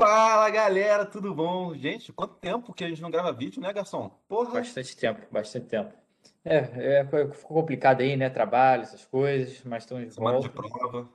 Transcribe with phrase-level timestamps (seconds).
[0.00, 1.74] Fala galera, tudo bom?
[1.74, 4.08] Gente, quanto tempo que a gente não grava vídeo, né, garçom?
[4.26, 4.54] Porra!
[4.54, 5.94] Bastante tempo, bastante tempo.
[6.42, 8.30] É, é, ficou complicado aí, né?
[8.30, 10.62] Trabalho, essas coisas, mas estamos de Semana de volta.
[10.78, 11.10] prova.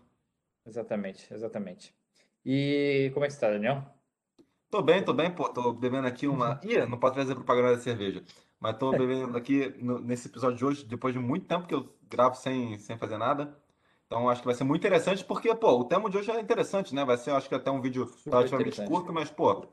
[0.66, 1.96] Exatamente, exatamente.
[2.46, 3.84] E como é que você tá, Daniel?
[4.70, 5.50] Tô bem, tô bem, pô.
[5.50, 6.60] Tô bebendo aqui uma.
[6.64, 8.24] Ih, não posso fazer propaganda da cerveja.
[8.60, 11.96] Mas tô bebendo aqui no- nesse episódio de hoje, depois de muito tempo que eu
[12.04, 13.58] gravo sem, sem fazer nada.
[14.08, 16.94] Então acho que vai ser muito interessante, porque, pô, o tema de hoje é interessante,
[16.94, 17.04] né?
[17.04, 19.66] Vai ser, acho que até um vídeo Super relativamente curto, mas, pô,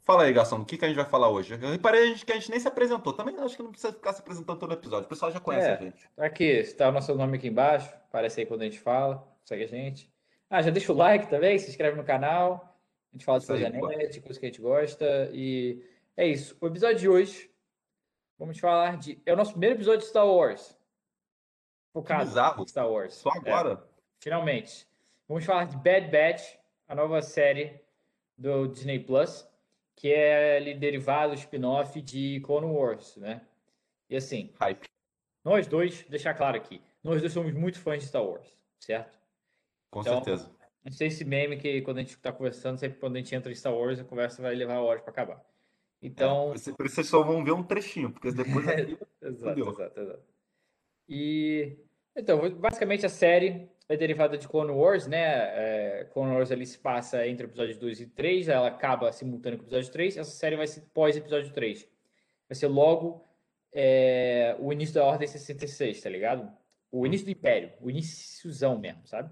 [0.00, 1.54] fala aí, garçom, o que que a gente vai falar hoje?
[1.54, 3.12] Eu reparei a gente- que a gente nem se apresentou.
[3.12, 5.06] Também acho que não precisa ficar se apresentando todo episódio.
[5.06, 6.08] O pessoal já conhece a É, gente.
[6.16, 9.68] aqui, está o nosso nome aqui embaixo, aparece aí quando a gente fala, segue a
[9.68, 10.10] gente.
[10.48, 12.76] Ah, já deixa o like também, se inscreve no canal,
[13.12, 15.84] a gente fala de coisa nerd, coisa que a gente gosta, e
[16.16, 16.56] é isso.
[16.60, 17.50] O episódio de hoje,
[18.38, 19.20] vamos falar de...
[19.26, 20.76] É o nosso primeiro episódio de Star Wars,
[21.92, 22.66] focado bizarro.
[22.68, 23.14] Star Wars.
[23.14, 23.89] Só É.
[24.20, 24.86] Finalmente.
[25.26, 26.56] Vamos falar de Bad Batch,
[26.86, 27.80] a nova série
[28.36, 29.48] do Disney Plus,
[29.96, 33.42] que é ali derivado, spin-off de Clone Wars, né?
[34.08, 34.88] E assim, Hype.
[35.44, 38.46] nós dois, deixar claro aqui, nós dois somos muito fãs de Star Wars,
[38.78, 39.18] certo?
[39.90, 40.50] Com Então, certeza.
[40.84, 43.50] gente tem esse meme que quando a gente tá conversando, sempre quando a gente entra
[43.52, 45.36] em Star Wars, a conversa vai levar horas para acabar.
[45.36, 48.66] É, Então, por isso por isso vocês só vão ver um trechinho, porque depois
[49.22, 50.22] Exato, exato, exato.
[51.08, 51.76] E
[52.16, 55.18] então, basicamente a série é derivada de Clone Wars, né?
[55.20, 59.58] É, Clone Wars ali se passa entre o episódio 2 e 3, ela acaba simultâneo
[59.58, 60.16] com o episódio 3.
[60.16, 61.88] Essa série vai ser pós episódio 3.
[62.48, 63.24] Vai ser logo
[63.72, 66.48] é, o início da Ordem 66, tá ligado?
[66.92, 69.30] O início do Império, o iníciozão mesmo, sabe?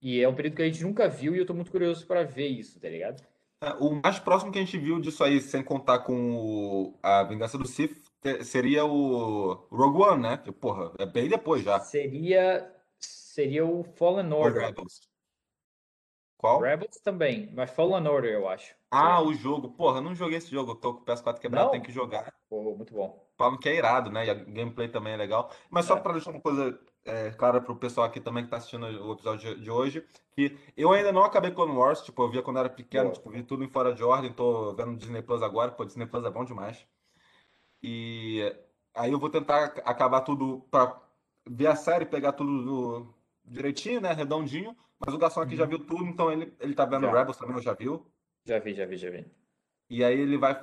[0.00, 2.22] E é um período que a gente nunca viu e eu tô muito curioso para
[2.22, 3.22] ver isso, tá ligado?
[3.62, 7.22] É, o mais próximo que a gente viu disso aí, sem contar com o- a
[7.24, 7.96] Vingança do Sith,
[8.42, 10.36] seria o Rogue One, né?
[10.36, 11.80] Que, porra, é bem depois já.
[11.80, 12.70] Seria
[13.36, 14.62] seria o Fallen Order.
[14.62, 15.02] Rebels.
[16.38, 16.60] Qual?
[16.60, 18.74] Rebels também, mas Fallen Order, eu acho.
[18.90, 19.72] Ah, o jogo.
[19.72, 20.72] Porra, eu não joguei esse jogo.
[20.72, 22.32] Eu tô com o PS4 quebrado, tem que jogar.
[22.48, 23.26] Pô, muito bom.
[23.36, 24.24] Falam que é irado, né?
[24.26, 25.50] E a gameplay também é legal.
[25.70, 26.00] Mas só É.
[26.00, 29.60] pra deixar uma coisa é, clara pro pessoal aqui também que tá assistindo o episódio
[29.60, 33.12] de- hoje, que eu ainda não acabei Clone Wars, tipo, eu via quando era pequeno,
[33.12, 36.24] tipo, vi tudo em fora de ordem, tô vendo Disney Plus agora, pô, Disney Plus
[36.24, 36.84] é bom demais.
[37.82, 38.42] E
[38.94, 41.00] aí eu vou tentar ac- acabar tudo pra
[41.48, 43.14] ver a série, pegar tudo do-
[43.46, 44.12] direitinho, né?
[44.12, 44.76] Redondinho.
[44.98, 45.70] Mas o garçom aqui já Uhum.
[45.70, 47.12] viu tudo, então ele, ele tá vendo Já.
[47.12, 48.06] Rebels também, eu já viu.
[48.44, 49.26] Já vi, já vi, já vi.
[49.90, 50.60] E aí ele vai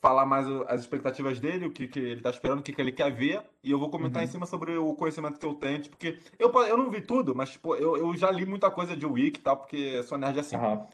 [0.00, 2.92] falar mais as expectativas dele, o que, que ele tá esperando, o que, que ele
[2.92, 3.42] quer ver.
[3.62, 4.32] E eu vou comentar em Uhum.
[4.32, 7.34] cima sobre o conhecimento que eu tenho, tipo, porque eu, po- eu não vi tudo,
[7.34, 10.38] mas tipo, eu, eu já li muita coisa de Wiki e tal, porque sou nerd
[10.38, 10.56] assim.
[10.56, 10.86] Aham.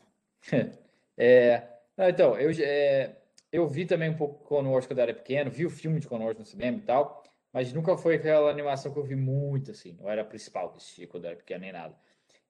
[1.17, 3.17] É, então, eu, já- é,
[3.53, 6.09] eu vi também um pouco Clone Wars quando eu era pequeno, vi o filme de
[6.09, 7.22] Clone Wars no cinema e tal,
[7.53, 10.79] mas nunca foi aquela animação que eu vi muito, assim, não era a principal que
[10.79, 11.97] assistia quando era pequeno nem nada.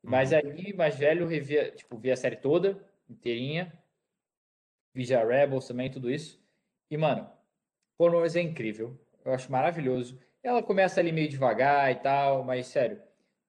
[0.02, 0.38] Mas Uhum.
[0.38, 3.82] aí, mais velho, eu revia, tipo, vi a série toda, inteirinha,
[4.94, 6.42] vi já Rebels também, tudo isso.
[6.90, 7.30] E, mano,
[7.98, 10.20] Clone Wars é incrível, eu acho maravilhoso.
[10.42, 13.02] Ela começa ali meio devagar e tal, mas sério,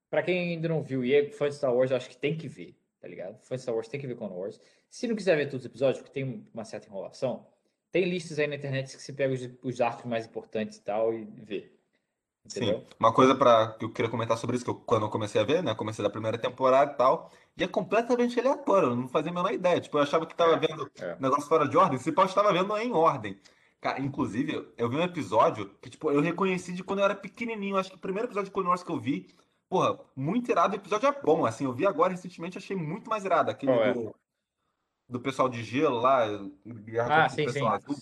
[0.09, 2.37] pra quem ainda não viu e é fã de Star Wars, eu acho que tem
[2.37, 3.39] que ver, tá ligado?
[3.43, 4.61] Fã de Star Wars tem que ver Clone Wars.
[4.89, 7.52] Se não quiser ver todos os episódios, porque tem uma certa enrolação,
[7.93, 11.13] tem listas aí na internet que você pega os, os arcos mais importantes e tal
[11.13, 11.79] e vê.
[12.47, 12.87] Sim, Entendeu?
[12.99, 15.43] uma coisa para que eu queria comentar sobre isso, que eu, quando eu comecei a
[15.45, 15.73] ver, né?
[15.73, 19.51] Comecei da primeira temporada e tal, e é completamente aleatório, eu não fazia a menor
[19.53, 19.79] ideia.
[19.81, 21.19] Tipo, eu achava que tava É, vendo é.
[21.19, 23.39] negócio fora de ordem, se pau estava vendo em ordem.
[23.81, 27.77] Cara, inclusive, eu vi um episódio que, tipo, eu reconheci de quando eu era pequenininho.
[27.77, 29.27] Acho que o primeiro episódio de Clone Wars que eu vi,
[29.69, 30.73] porra, muito irado.
[30.73, 31.65] O episódio é bom, assim.
[31.65, 33.51] Eu vi agora recentemente, achei muito mais irado.
[33.51, 33.93] Aquele Qual é?
[33.93, 34.15] do,
[35.07, 36.25] do pessoal de gelo lá,
[36.65, 37.65] Guerra Ah, sim, sim.
[37.67, 37.95] azul.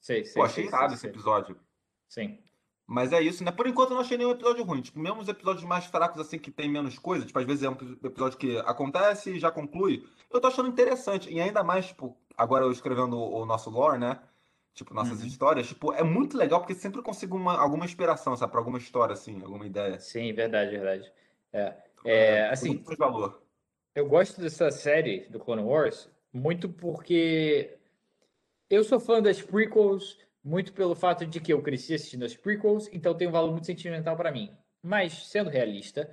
[0.00, 1.10] Sei, Pô, sei, achei sei, sei, irado esse sei.
[1.10, 1.60] episódio.
[2.08, 2.38] Sim.
[2.86, 3.52] Mas é isso, né?
[3.52, 4.80] Por enquanto eu não achei nenhum episódio ruim.
[4.80, 7.68] Tipo, mesmo os episódios mais fracos, assim, que tem menos coisa, tipo, às vezes é
[7.68, 10.08] um episódio que acontece e já conclui.
[10.30, 11.30] Eu tô achando interessante.
[11.30, 14.22] E ainda mais, tipo, agora eu escrevendo o o nosso lore, né?
[14.74, 15.26] Tipo, nossas Uhum.
[15.26, 18.52] histórias, tipo, é muito legal porque sempre consigo uma, alguma inspiração, sabe?
[18.52, 19.98] Pra alguma história, assim, alguma ideia.
[19.98, 21.12] Sim, verdade, verdade.
[21.52, 23.42] É, é, é, assim, muito valor.
[23.94, 27.78] eu gosto dessa série do Clone Wars muito porque
[28.70, 32.88] eu sou fã das prequels, muito pelo fato de que eu cresci assistindo as prequels,
[32.92, 34.56] então tem um valor muito sentimental pra mim.
[34.82, 36.08] Mas, sendo realista,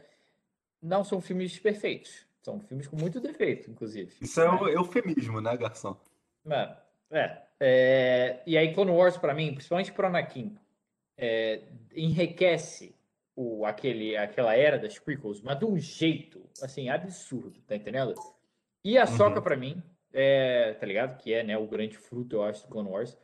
[0.81, 2.25] não são filmes perfeitos.
[2.41, 4.13] São filmes com muito defeito, inclusive.
[4.21, 5.97] Isso é um eufemismo, né, garçom?
[6.43, 6.75] Mano,
[7.11, 10.55] é, é, E aí, Clone Wars, pra mim, principalmente pro Anakin,
[11.17, 11.63] é,
[11.95, 12.95] enriquece
[13.35, 18.13] o, aquele, aquela era das prequels, mas de um jeito, assim, absurdo, tá entendendo?
[18.83, 19.41] E a Uhum.
[19.41, 19.81] pra mim,
[20.15, 21.17] é, tá ligado?
[21.17, 23.17] Que é, né, o grande fruto, eu acho, do Clone Wars.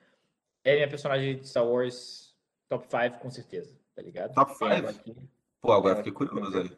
[0.63, 2.37] É minha personagem de Star Wars
[2.69, 4.33] top 5, com certeza, tá ligado?
[4.35, 4.99] Top Tem ela 5?
[5.11, 5.17] aqui.
[5.61, 6.77] Pô, agora fiquei curioso aí.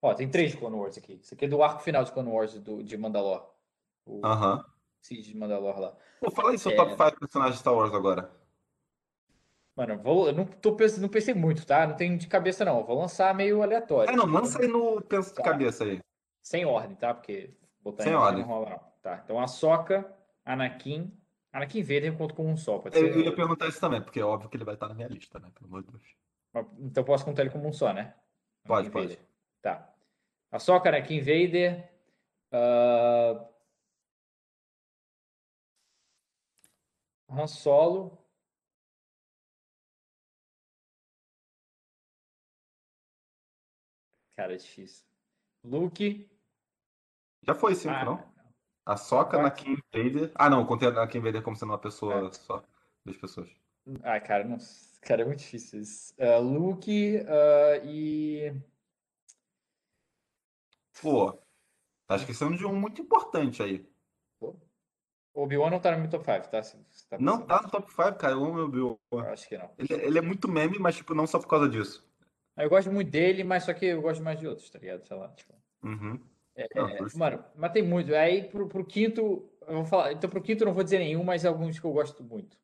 [0.00, 1.14] Ó, tem três de Clone Wars aqui.
[1.22, 3.44] Isso aqui é do arco final de Clone Wars do, de Mandalore.
[4.06, 4.64] O- Aham.
[5.00, 5.96] Siege de Mandalor lá.
[6.20, 6.76] Pô, fala aí seu É.
[6.76, 8.30] top 5 personagens de Star Wars agora.
[9.76, 11.86] Mano, eu vou, eu não, tô pensando, não pensei muito, tá?
[11.86, 12.78] Não tenho de cabeça, não.
[12.80, 14.12] Eu vou lançar meio aleatório.
[14.12, 15.42] É, não, lança aí no penso de Tá.
[15.44, 16.00] cabeça aí.
[16.42, 17.14] Sem ordem, tá?
[17.14, 18.40] Porque botar Sem em ordem.
[18.42, 18.80] não rola, não.
[19.08, 19.22] Tá.
[19.24, 20.14] Então, Ahsoka,
[20.44, 21.10] Anakin.
[21.50, 23.14] Anakin Vader eu conto como um só, pode Eu, ser?
[23.16, 25.38] eu ia perguntar isso também, porque é óbvio que ele vai estar na minha lista,
[25.38, 25.50] né?
[25.54, 26.14] Pelo amor de Deus.
[26.78, 28.14] Então, posso contar ele como um só, né?
[28.64, 29.08] Pode, Anakin pode.
[29.16, 29.28] Vader.
[29.62, 29.94] Tá.
[30.50, 31.90] Ahsoka, Anakin Vader.
[32.52, 33.48] ah,
[37.30, 38.18] Han Solo.
[44.36, 45.06] Cara, é difícil.
[45.64, 46.30] Luke.
[47.42, 48.37] Já foi cinco, Ah, não?
[48.88, 50.32] A Soca na Kim Vader.
[50.34, 52.32] Ah, não, contei a Kim Vader como sendo uma pessoa É.
[52.32, 52.64] só.
[53.04, 53.50] Duas pessoas.
[54.02, 54.56] Ah, cara, não,
[55.02, 56.14] cara, é muito difícil isso.
[56.18, 58.50] Ah, Luke ah, e.
[61.02, 61.38] Pô,
[62.06, 63.86] tá esquecendo de um muito importante aí.
[65.34, 66.62] Obi-Wan não tá no meu top 5, tá?
[67.10, 68.32] Tá Não tá no top 5, cara.
[68.32, 69.30] Eu amo o Obi-Wan.
[69.30, 69.70] Acho que não.
[69.76, 72.08] Ele, ele é muito meme, mas, tipo, não só por causa disso.
[72.56, 75.06] Eu gosto muito dele, mas só que eu gosto mais de outros, tá ligado?
[75.06, 75.54] Sei lá, tipo.
[75.84, 76.18] Uhum.
[76.60, 78.12] É, Não, isso- mano, mas tem muito.
[78.16, 80.12] Aí pro, pro quinto, eu vou falar.
[80.12, 82.58] Então pro quinto eu não vou dizer nenhum, mas alguns que eu gosto muito.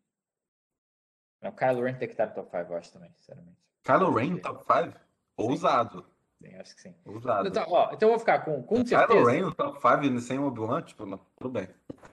[1.40, 3.56] Não, Kylo Ren tem que estar no top 5, eu acho também, sinceramente.
[3.84, 4.98] Kylo Ren top 5?
[5.36, 6.04] Ousado.
[6.42, 6.94] Sim, acho que sim.
[7.04, 7.48] Ousado.
[7.48, 9.30] Então, ó, então eu vou ficar com, com Kylo certeza.
[9.30, 10.82] Ren no top 5 sem o Obi-Wan?
[10.82, 11.18] Tipo, não.
[11.36, 11.68] Tudo bem.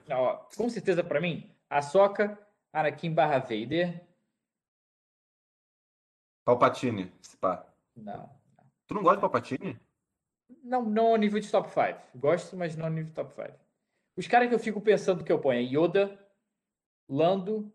[0.06, 2.38] Não, ó, com certeza pra mim, Ahsoka,
[2.72, 4.06] Anakin barra Vader.
[6.44, 7.66] Palpatine, se pá.
[7.96, 8.28] Não.
[8.86, 9.80] Tu não gosta de Palpatine?
[10.62, 12.00] Não, não ao nível de top 5.
[12.14, 13.58] Gosto, mas não ao nível de top 5.
[14.16, 16.18] Os caras que eu fico pensando que eu ponho é Yoda,
[17.08, 17.72] Lando,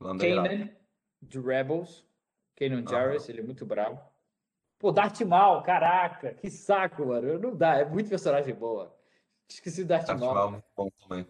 [0.00, 0.34] Lando é.
[0.34, 0.70] Kanan,
[1.22, 2.04] de Rebels.
[2.56, 2.86] Kanan.
[2.88, 4.00] Jarrus, ele é muito bravo.
[4.78, 7.38] Pô, Darth Maul, caraca, que saco, mano.
[7.38, 8.94] Não dá, é muito personagem boa.
[9.48, 10.34] Esqueci do Darth Darth Maul.
[10.34, 11.26] Maul, muito bom também.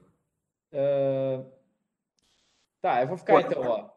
[2.80, 3.82] Tá, eu vou ficar Pô, então, ó.
[3.82, 3.92] Do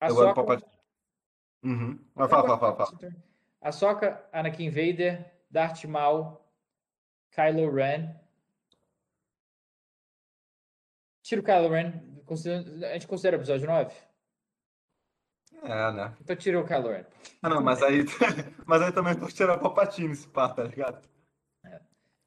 [0.00, 0.70] Ahsoka, Palpatine.
[1.62, 1.98] Uhum.
[2.14, 2.98] Vai, fala, fala, fala.
[3.60, 6.40] Ahsoka, Anakin Vader, Darth Maul,
[7.30, 8.14] Kylo Ren.
[11.22, 11.92] Tira o Kylo Ren.
[12.88, 13.94] A gente considera o episódio 9?
[15.62, 16.16] É, né?
[16.20, 17.04] Então tira o Kylo Ren.
[17.42, 18.04] Ah, não, mas aí,
[18.64, 21.06] mas aí também tô tirando Palpatine, esse pá, tá ligado?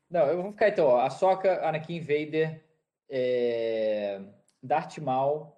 [0.10, 1.00] Não, eu vou ficar então, ó.
[1.00, 2.64] Ahsoka, Anakin Vader,
[3.10, 4.22] é...
[4.62, 5.52] Darth Maul,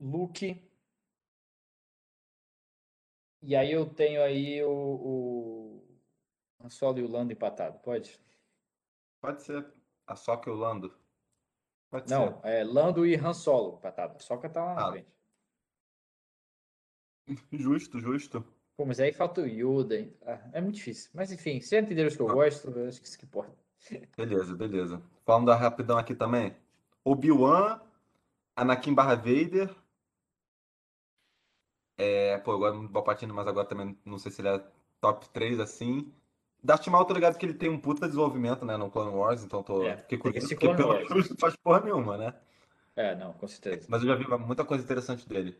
[0.00, 0.65] Luke.
[3.46, 5.80] E aí eu tenho aí o,
[6.68, 8.18] o e o Lando empatado, pode?
[9.20, 9.72] Pode ser.
[10.04, 10.92] A Soca e o Lando.
[11.88, 14.16] Pode Não, é Lando e Han Solo empatado.
[14.16, 14.90] Ahsoka tá lá na Ah.
[14.90, 15.08] frente.
[17.28, 17.36] ser.
[17.56, 18.44] Justo, justo.
[18.76, 19.96] Pô, mas aí falta o Yoda.
[19.96, 20.12] hein?
[20.26, 21.10] Ah, é muito difícil.
[21.14, 22.34] Mas enfim, se entenderam os que eu Ah.
[22.34, 23.56] gosto, eu acho que isso que importa.
[24.16, 25.00] Beleza, beleza.
[25.24, 26.56] Falando da rapidão aqui também.
[27.04, 27.80] Obi-Wan,
[28.56, 29.72] Anakin barra Vader.
[31.96, 34.64] É, pô, eu gosto muito do Palpatine, mas agora também não sei se ele é
[35.00, 36.12] top 3 assim.
[36.62, 39.62] Darth Maul, tô ligado que ele tem um puta desenvolvimento, né, no Clone Wars, então
[39.62, 42.34] tô, É, fiquei curioso, porque pelo menos não faz porra nenhuma, né?
[42.96, 43.86] É, não, com certeza.
[43.90, 45.56] Mas eu já vi muita coisa interessante dele.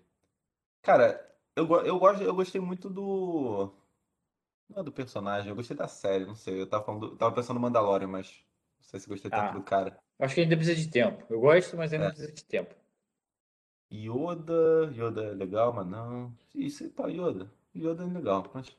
[0.82, 3.72] Cara, eu, eu, gosto, eu gostei muito do.
[4.68, 6.60] Não é do personagem, eu gostei da série, não sei.
[6.62, 8.44] Eu tava, falando do- tava pensando no Mandalorian, mas
[8.78, 9.52] não sei se gostei tanto Ah.
[9.52, 9.98] do cara.
[10.18, 11.24] Acho que ainda precisa de tempo.
[11.30, 12.08] Eu gosto, mas ainda É.
[12.08, 12.75] precisa de tempo.
[13.93, 16.37] Yoda, Yoda é legal, mas não.
[16.55, 17.50] Isso, tá, Yoda.
[17.75, 18.76] Yoda é legal, mas.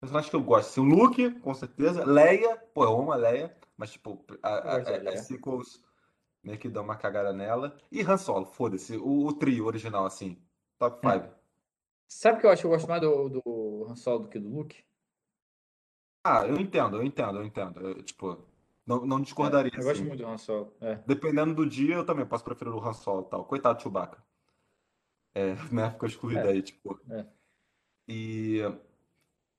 [0.00, 0.68] Personagem que eu gosto.
[0.70, 2.04] Assim, o Luke, com certeza.
[2.04, 5.82] Leia, pô, eu amo a Leia, mas tipo, a, a, a- as sequels
[6.42, 7.76] meio que dão uma cagada nela.
[7.90, 10.38] E Han Solo, foda-se, o, o trio original, assim.
[10.78, 11.12] Top É.
[11.20, 11.34] 5.
[12.08, 14.38] Sabe o que eu acho que eu gosto mais do, do Han Solo do que
[14.38, 14.84] do Luke?
[16.24, 17.80] Ah, eu entendo, eu entendo, eu entendo.
[17.80, 18.38] Eu, tipo,
[18.86, 20.04] não, não discordaria, Eu gosto assim.
[20.04, 20.72] muito do Han Solo.
[20.80, 20.94] É.
[21.06, 23.44] Dependendo do dia, eu também posso preferir o Han Solo e tal.
[23.44, 24.22] Coitado do Chewbacca.
[25.34, 25.90] É, né?
[25.90, 26.50] Ficou excluído É.
[26.52, 26.98] aí, tipo.
[27.10, 27.26] É.
[28.08, 28.60] E,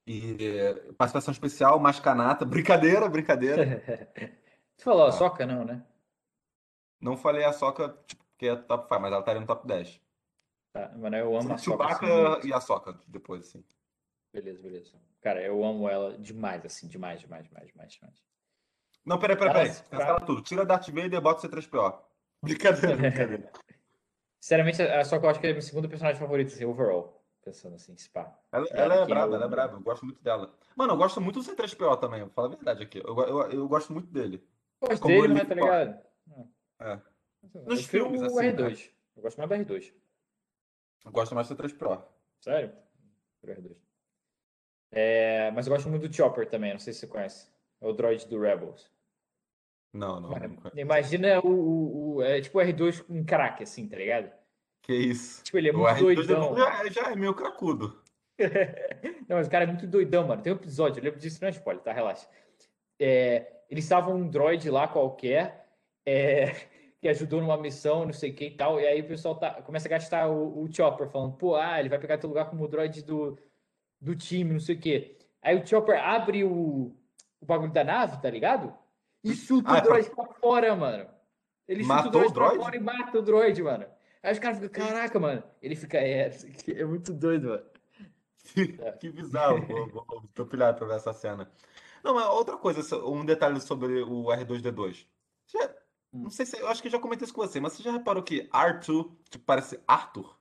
[0.07, 2.45] e é, participação especial, Mascanata.
[2.45, 3.83] Brincadeira, brincadeira.
[4.77, 5.09] Tu falou Ah.
[5.09, 5.85] a Soca, não, né?
[7.01, 10.01] Não falei a Soca, tipo, que é top 5, mas ela estaria no top 10.
[10.73, 11.87] Tá, mano, eu amo a Soca.
[11.99, 13.63] Chewbacca e a Soca, depois, assim.
[14.33, 15.01] Beleza, beleza.
[15.21, 18.26] Cara, eu amo ela demais, assim, demais, demais, demais, demais, demais.
[19.07, 19.69] Não, peraí, peraí, peraí.
[19.89, 20.41] Cancela tudo.
[20.41, 22.01] Tira Darth Vader e bota o C3PO.
[22.43, 23.51] Brincadeira, brincadeira.
[24.39, 27.23] Sinceramente, a Soca eu acho que é a minha segunda personagem favorita, assim, overall.
[27.41, 28.37] Pensando assim, spa.
[28.51, 29.73] Ela, Ela ela é que braba, eu- ela é braba.
[29.77, 30.53] Eu gosto muito dela.
[30.75, 32.19] Mano, eu gosto muito do C3PO também.
[32.21, 32.99] Vou falar a verdade aqui.
[32.99, 34.45] Eu, eu, eu gosto muito dele.
[34.81, 35.99] Eu gosto Como dele, ele mas tá ligado?
[36.79, 36.91] É.
[36.91, 38.51] Eu Nos prefiro filmes, assim, né?
[38.51, 38.91] R2.
[39.15, 39.93] Eu gosto mais do R2.
[41.05, 42.03] Eu gosto mais do C3PO.
[42.41, 42.73] Sério?
[43.41, 43.77] Prefiro o R2.
[44.91, 47.49] É, mas eu gosto muito do Chopper também, não sei se você conhece.
[47.79, 48.89] É o droid do Rebels.
[49.93, 50.29] Não, não.
[50.29, 54.31] Mano, não imagina o, o, o- é tipo o R2 com crack, assim, tá ligado?
[54.83, 55.43] Que isso?
[55.43, 56.55] Tipo, ele é muito R2 doidão.
[56.55, 58.01] já, é- já é meio cracudo.
[59.27, 60.41] Não, mas o cara é muito doidão, mano.
[60.41, 61.91] Tem um episódio, eu lembro disso, não é spoiler, tá?
[61.91, 62.27] Relaxa.
[62.99, 65.67] É, eles estavam um droid lá qualquer,
[66.05, 66.51] é,
[67.01, 69.61] que ajudou numa missão, não sei o que e tal, e aí o pessoal tá,
[69.61, 72.63] começa a gastar o, o Chopper, falando, pô, ah, ele vai pegar teu lugar como
[72.63, 73.37] o droid do,
[73.99, 75.17] do time, não sei o que.
[75.41, 76.95] Aí o Chopper abre o,
[77.41, 78.73] o bagulho da nave, tá ligado?
[79.31, 81.07] E chuta Ah, o é droid pra fora, mano.
[81.67, 82.63] Ele chuta o o droid pra droid?
[82.63, 83.85] fora e mata o droid, mano.
[84.23, 85.43] Aí os caras ficam, caraca, mano.
[85.61, 86.31] Ele fica, é,
[86.75, 87.65] é muito doido, mano.
[88.99, 89.65] Que bizarro.
[89.65, 91.51] Vou, vou, tô pilhado pra ver essa cena.
[92.03, 95.05] Não, mas outra coisa, um detalhe sobre o R2D2.
[95.47, 95.75] Já-
[96.13, 96.23] Hum.
[96.23, 97.91] não sei se eu acho que eu já comentei isso com você, mas você já
[97.91, 100.39] reparou que R2 tipo, parece Arthur?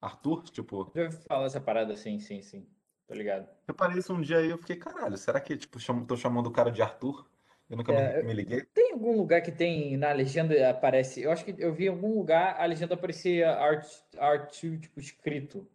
[0.00, 0.44] Arthur?
[0.44, 2.68] Tipo, Já ouvi falar essa parada, sim, sim, sim.
[3.08, 3.48] Tô ligado.
[3.66, 6.70] reparei isso um dia aí eu fiquei, caralho, será que tipo, tô chamando o cara
[6.70, 7.26] de Arthur?
[7.72, 8.60] Eu nunca me- É, me liguei.
[8.74, 11.22] Tem algum lugar que tem na legenda aparece.
[11.22, 15.66] Eu acho que eu vi em algum lugar a legenda aparecia art, R2, tipo, escrito.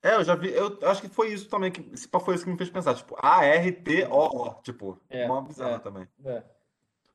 [0.00, 2.50] É, eu já vi, eu acho que foi isso também, que, se foi isso que
[2.50, 5.78] me fez pensar, tipo, A-R-T-O-O, tipo, É, mó bizarro é.
[5.80, 6.08] também.
[6.24, 6.42] É.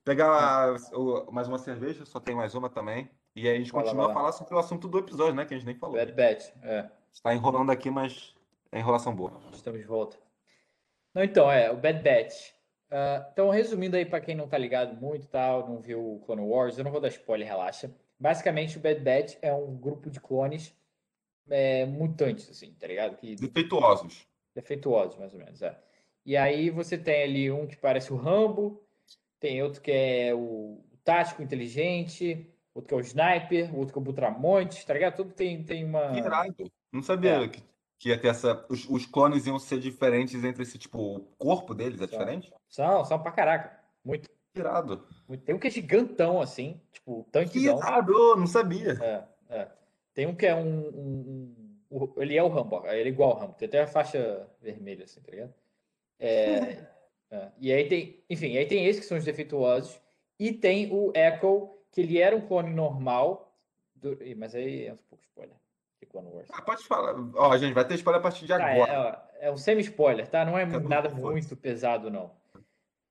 [0.04, 3.84] Pegar o- mais uma cerveja, só tem mais uma também, e aí a gente Vai
[3.84, 5.96] lá, continua a falar sobre o assunto do episódio, né, que a gente nem falou.
[5.96, 6.50] Bad Batch.
[6.62, 6.89] É.
[7.12, 8.36] Está enrolando aqui, mas
[8.72, 9.32] é enrolação boa.
[9.54, 10.18] Estamos de volta.
[11.13, 12.54] Não, então, é, o Bad Batch.
[12.92, 16.42] Ah, então, resumindo aí para quem não tá ligado muito, tal, não viu o Clone
[16.42, 17.92] Wars, eu não vou dar spoiler, relaxa.
[18.20, 20.74] Basicamente, o Bad Batch é um grupo de clones
[21.50, 23.15] é, mutantes, assim, tá ligado?
[23.18, 24.25] Que Defeituosos.
[24.56, 25.77] defeituosos, mais ou menos, é.
[26.25, 28.82] E aí você tem ali um que parece o Rambo,
[29.39, 34.01] tem outro que é o tático inteligente, outro que é o sniper, outro que é
[34.01, 35.18] o Butramontes, tá ligado?
[35.18, 36.12] Tudo tem, tem uma.
[36.13, 36.72] Que irado.
[36.92, 37.48] Não sabia É.
[37.48, 37.62] que,
[38.00, 38.65] que ia ter essa.
[38.70, 42.51] Os, os clones iam ser diferentes entre si, tipo, o corpo deles é diferente?
[42.75, 43.79] São, são pra caraca.
[44.03, 44.29] Muito.
[44.53, 45.05] Irado.
[45.46, 47.77] Tem um que é gigantão, assim, tipo, Que tanquezão.
[47.77, 48.91] irado, não sabia.
[49.01, 49.67] É, é.
[50.13, 51.55] Tem um que é um, um-
[51.91, 54.48] um- Ele é o Rambo, ó, ele é igual ao Rambo, tem até a faixa
[54.62, 55.53] vermelha, assim, tá ligado?
[56.20, 56.86] É,
[57.32, 57.51] é.
[57.60, 60.00] E aí tem, enfim, aí tem esses que são os defeituosos,
[60.39, 63.53] e tem o Echo, que ele era um clone normal,
[63.94, 65.55] do- mas aí é um pouco spoiler.
[66.53, 67.15] Ah, pode falar.
[67.36, 69.22] Ó, a gente vai ter spoiler a partir de Tá, é, agora.
[69.39, 70.46] é, é um semi-spoiler, tá?
[70.46, 72.32] Não é Cada um nada muito pesado, não.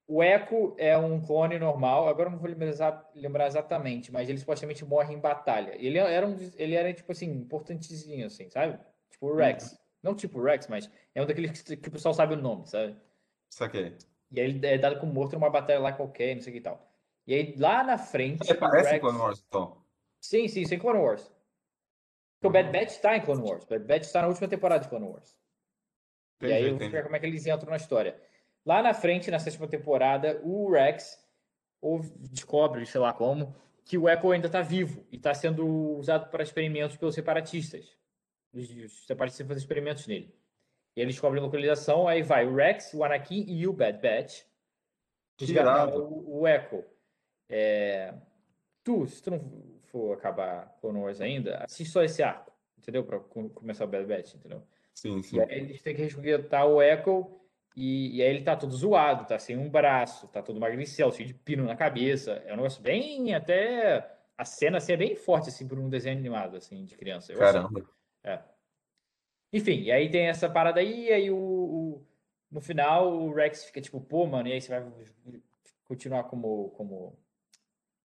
[0.07, 4.39] O Echo é um clone normal, agora eu não vou lembrar, lembrar exatamente, mas ele
[4.39, 5.75] supostamente morre em batalha.
[5.79, 8.79] Ele era um, ele era tipo assim, importantezinho assim, sabe?
[9.11, 9.79] Tipo o Rex.
[10.03, 12.67] Não tipo o Rex, mas é um daqueles que, que o pessoal sabe o nome,
[12.67, 12.95] sabe?
[13.49, 13.97] Saquei.
[14.31, 16.61] E aí ele é dado como morto numa batalha lá qualquer, não sei o que
[16.61, 16.87] e tal.
[17.27, 19.01] E aí lá na frente, Ele o parece Rex...
[19.01, 19.83] Clone Wars, então.
[20.21, 21.33] Sim, sim, sem Clone Wars.
[22.41, 23.65] Porque o Bad Batch tá em Clone Wars.
[23.65, 25.35] Bad Batch tá na última temporada de Clone Wars.
[26.43, 26.85] E aí Entendi, eu vou entendi.
[26.85, 28.21] explicar como é que eles entram na história.
[28.65, 31.23] Lá na frente, na sétima temporada, o Rex
[31.81, 33.55] ou descobre, sei lá como,
[33.85, 35.67] que o Echo ainda está vivo e está sendo
[35.97, 37.97] usado para experimentos pelos separatistas.
[38.53, 40.35] Os os separatistas fazem experimentos nele.
[40.97, 44.43] E eles descobrem a localização, aí vai o Rex, o Anakin e o Bad Batch
[45.41, 46.03] irado.
[46.03, 46.85] o, o Echo.
[47.49, 48.15] É,
[48.85, 49.41] Tu, se tu não
[49.87, 53.03] for acabar Wars ainda, assiste só esse arco, entendeu?
[53.03, 54.63] Para começar o Bad Batch, entendeu?
[54.93, 55.39] Sim, sim.
[55.39, 57.41] E aí eles têm que resgatar o Echo
[57.77, 61.27] e, e aí ele tá todo zoado, tá sem um braço, tá todo magricel, cheio
[61.29, 62.43] de pino na cabeça.
[62.47, 66.17] É um negócio bem até a cena assim, é bem forte assim por um desenho
[66.19, 67.33] animado assim de criança.
[67.33, 67.39] Eu.
[67.39, 67.85] Caramba.
[68.23, 68.39] É.
[69.53, 72.07] Enfim, e aí tem essa parada aí, e aí o, o-
[72.51, 74.93] no final o Rex fica tipo, pô, mano, e aí você vai
[75.85, 77.17] continuar como como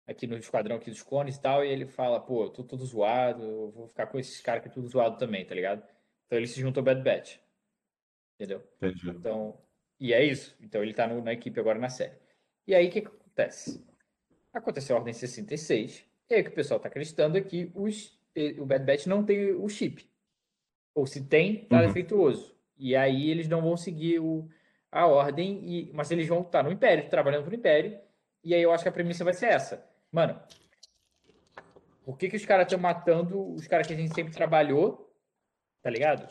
[0.07, 2.86] aqui no esquadrão aqui dos clones e tal, e ele fala, pô, eu tô todo
[2.86, 5.84] zoado, eu vou ficar com esses caras aqui tudo zoado também, tá ligado?
[6.27, 7.38] Então ele se juntou ao Bad Batch.
[8.36, 8.62] Entendeu?
[8.77, 9.10] Entendi.
[9.10, 9.58] Então,
[10.00, 10.56] e é isso.
[10.62, 12.13] Então ele tá no- na equipe agora na série.
[12.68, 13.86] E aí o que, que acontece?
[14.54, 18.18] Aconteceu a Ordem 66, e aí o que o pessoal tá acreditando é que os,
[18.58, 20.10] o Bad Batch não tem o chip.
[20.94, 21.88] Ou se tem, tá Uhum.
[21.88, 22.56] defeituoso.
[22.77, 24.50] E aí eles não vão seguir o,
[24.92, 28.00] a ordem, e, mas eles vão estar no Império, trabalhando pro Império.
[28.44, 29.86] E aí eu acho que a premissa vai ser essa.
[30.12, 30.39] Mano,
[32.06, 35.13] por que, que os caras estão matando os caras que a gente sempre trabalhou?
[35.82, 36.27] Tá ligado?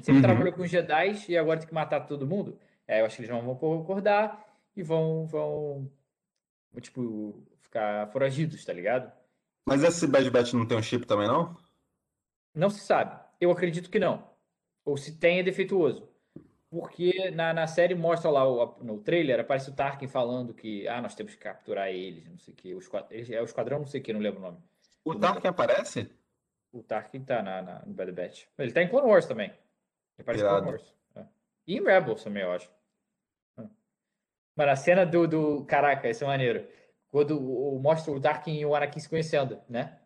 [0.00, 0.22] Gente sempre Uhum.
[0.22, 2.58] trabalhou com Jedi e agora tem que matar todo mundo.
[2.88, 4.42] É, eu acho que eles não vão concordar
[4.74, 5.90] e vão, vão,
[6.80, 9.12] tipo, ficar foragidos, tá ligado?
[9.66, 11.54] Mas esse Bad Batch não tem um chip também, não?
[12.54, 13.20] Não se sabe.
[13.38, 14.26] Eu acredito que não.
[14.86, 16.08] Ou se tem, é defeituoso.
[16.70, 21.02] Porque na, na série mostra lá o- no trailer, aparece o Tarkin falando que ah,
[21.02, 22.74] nós temos que capturar eles, não sei o que.
[22.74, 24.58] O esquadrão, é o esquadrão, não sei o que, não lembro o nome.
[25.04, 26.10] O Tarkin aparece?
[26.72, 28.44] O Tarkin tá na, na- no Bad Batch.
[28.56, 29.52] Ele tá em Clone Wars também.
[30.20, 30.70] Ele aparece em Clone Irado.
[30.70, 30.94] Wars.
[31.16, 31.24] É.
[31.66, 32.70] E em Rebels também, eu acho.
[33.58, 33.62] É.
[34.56, 35.64] Mano, a cena do, do.
[35.64, 36.66] Caraca, isso é maneiro.
[37.10, 39.98] quando o, o- mostra o Tarkin e o Anakin se conhecendo, né?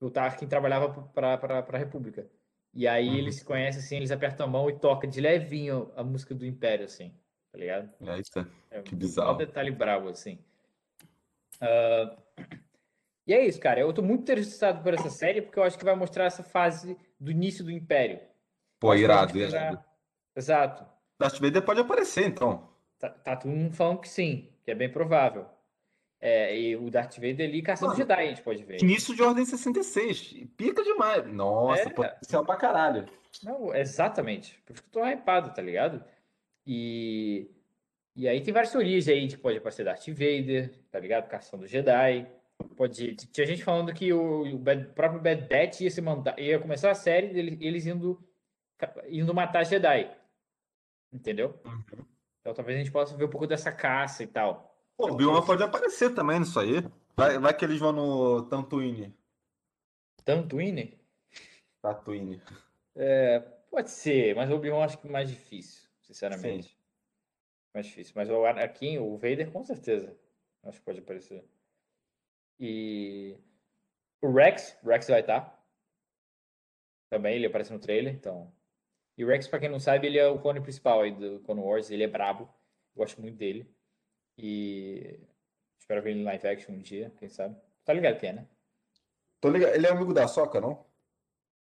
[0.00, 1.34] O Tarkin trabalhava para
[1.68, 2.26] a República.
[2.72, 3.14] E aí Uhum.
[3.16, 6.46] eles se conhecem assim, eles apertam a mão e toca de levinho a música do
[6.46, 7.12] Império, assim,
[7.52, 7.92] tá ligado?
[8.08, 8.46] É isso, é.
[8.70, 9.36] É Que um bizarro.
[9.36, 10.38] detalhe brabo, assim.
[11.60, 12.16] Ah,
[13.26, 13.80] e é isso, cara.
[13.80, 16.96] Eu tô muito interessado por essa série porque eu acho que vai mostrar essa fase
[17.18, 18.20] do início do Império.
[18.80, 19.78] Pô, irado, irado.
[20.34, 20.84] Exato.
[21.18, 22.68] Darth Vader pode aparecer, então.
[22.98, 25.46] Tá, tá todo mundo falando que sim, que é bem provável.
[26.20, 28.82] É, e o Darth Vader ali caçando Mano, Jedi, a gente pode ver.
[28.82, 30.46] Início de Ordem 66.
[30.56, 31.26] Pica demais.
[31.26, 31.90] Nossa, É.
[31.90, 33.06] potencial pra caralho.
[33.42, 34.60] Não, exatamente.
[34.66, 36.02] Por isso que eu tô hypado, tá ligado?
[36.66, 37.50] E,
[38.14, 41.28] e aí tem várias teorias aí que pode aparecer Darth Vader, tá ligado?
[41.28, 42.26] Caçando Jedi.
[42.76, 44.62] Pode, tinha gente falando que o, o
[44.94, 48.22] próprio Bad Batch ia, se mandar, ia começar a série dele, eles indo,
[49.08, 50.10] indo matar Jedi.
[51.12, 51.60] Entendeu?
[51.64, 52.04] Uhum.
[52.40, 54.76] Então talvez a gente possa ver um pouco dessa caça e tal.
[54.96, 56.82] Pô, o Obi-Wan pode aparecer também nisso aí.
[57.16, 59.14] Vai, vai que eles vão no Tatooine.
[60.24, 60.98] Tatooine?
[61.82, 62.42] Tatooine.
[63.70, 66.76] Pode ser, mas o Obi-Wan acho que é mais difícil, sinceramente.
[67.74, 68.12] Mais difícil.
[68.16, 70.16] Mas o Anakin, o Vader, com certeza.
[70.64, 71.44] Acho que pode aparecer.
[72.58, 73.38] E
[74.20, 75.58] o Rex, o Rex vai estar.
[77.08, 78.52] Também, ele aparece no trailer, então.
[79.20, 81.60] E o Rex, pra quem não sabe, ele é o clone principal aí do Clone
[81.60, 82.48] Wars, ele é brabo.
[82.96, 83.70] Gosto muito dele.
[84.38, 85.20] E
[85.78, 87.54] espero ver ele em live action um dia, quem sabe.
[87.84, 88.46] Tá ligado que é, né?
[89.38, 89.74] Tô ligado.
[89.74, 90.86] Ele é amigo da Soca, não?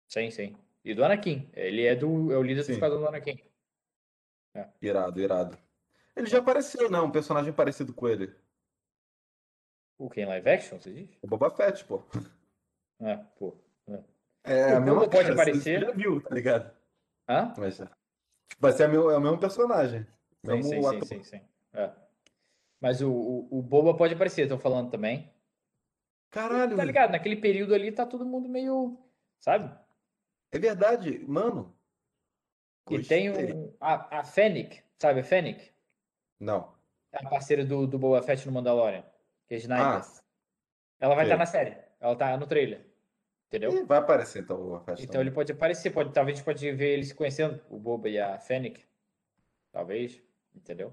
[0.07, 0.57] Sim, sim.
[0.85, 1.51] E do Anakin.
[1.53, 2.75] Ele é do é o líder do Sim.
[2.75, 3.43] esquadrão do Anakin.
[4.81, 5.59] Irado, irado.
[6.15, 7.01] Ele já apareceu, né?
[7.01, 8.33] Um personagem parecido com ele.
[9.99, 11.11] O que em live action, você diz?
[11.21, 12.05] O Boba Fett, pô.
[13.01, 13.57] É, pô.
[14.45, 15.81] É O a mesma pode cara, você aparecer.
[15.81, 16.78] já viu, tá ligado?
[17.29, 17.53] Hã?
[17.59, 17.89] Mas, é.
[18.59, 20.05] vai ser a meu- é o mesmo personagem.
[20.05, 20.09] Sim,
[20.45, 21.05] Mesmo sim, sim, ator.
[21.07, 21.41] sim, sim.
[21.73, 21.93] É.
[22.81, 25.33] Mas o, o, o Boba pode aparecer, estão falando também.
[26.31, 27.11] Caralho, Tá ligado?
[27.13, 28.99] Naquele período ali tá todo mundo meio.
[29.41, 29.77] Sabe?
[30.51, 31.77] é verdade, mano.
[32.91, 35.73] E tem o, a, a Fennec, sabe a Fennec?
[36.41, 36.75] Não.
[37.13, 39.05] É a parceira do, do Boba Fett no Mandalorian.
[39.47, 39.85] Que é Sniper.
[39.87, 40.03] Ah,
[41.01, 41.77] Ela vai estar na série.
[42.01, 42.88] Ela tá no trailer.
[43.49, 43.73] Entendeu?
[43.73, 45.21] ih, vai aparecer então o Então também.
[45.23, 48.19] ele pode aparecer, pode, talvez a gente pode ver eles se conhecendo, o Boba e
[48.19, 48.85] a Fennec.
[49.73, 50.23] Talvez,
[50.55, 50.93] entendeu?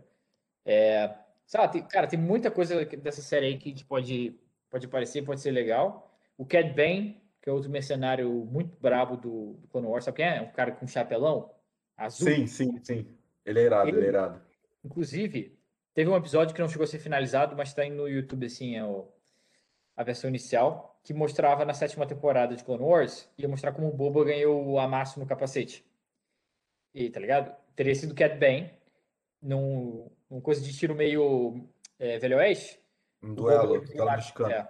[0.64, 1.16] É,
[1.46, 4.40] sabe, tem- cara, tem muita coisa dessa série aí que, pode,
[4.70, 6.18] pode aparecer, pode ser legal.
[6.38, 10.26] O Cad Bane, que é outro mercenário muito brabo do, do Clone Wars, sabe quem
[10.26, 10.42] é?
[10.42, 11.52] Um cara com chapelão
[11.98, 12.28] azul.
[12.28, 13.18] Sim, sim, sim.
[13.46, 14.42] Ele é irado, ele, Ele- é irado.
[14.84, 15.60] Inclusive,
[15.94, 18.76] teve um episódio que não chegou a ser finalizado, mas tá aí no YouTube, assim,
[18.76, 19.12] é o-
[19.96, 23.94] a versão inicial, que mostrava na sétima temporada de Clone Wars, ia mostrar como o
[23.94, 25.86] Boba ganhou o amasso no capacete.
[26.94, 27.56] E, tá ligado?
[27.76, 28.72] Teria sido Cat Bane,
[29.42, 31.64] num, num coisa de tiro meio
[32.00, 32.80] é, Velho Oeste.
[33.22, 34.52] Um duelo, Boba- duelo mexicano.
[34.52, 34.68] é,